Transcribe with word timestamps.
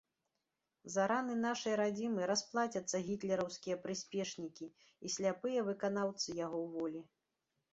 За 0.93 1.03
раны 1.11 1.33
нашай 1.47 1.75
радзімы 1.81 2.21
расплацяцца 2.31 3.01
гітлераўскія 3.09 3.75
прыспешнікі 3.85 4.65
і 4.71 5.07
сляпыя 5.17 5.59
выканаўцы 5.69 6.29
яго 6.45 6.67
волі. 6.75 7.01